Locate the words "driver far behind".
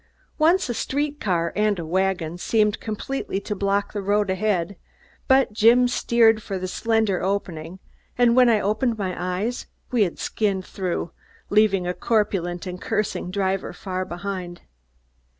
13.29-14.61